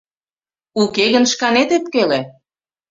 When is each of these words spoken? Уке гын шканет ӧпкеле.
Уке 0.81 1.05
гын 1.13 1.25
шканет 1.31 1.69
ӧпкеле. 1.77 2.19